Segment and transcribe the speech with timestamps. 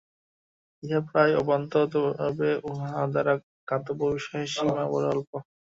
[0.83, 3.33] ইহা প্রায় অভ্রান্ত, তবে উহা দ্বারা
[3.67, 5.31] জ্ঞাতব্য বিষয়ের সীমা বড় অল্প।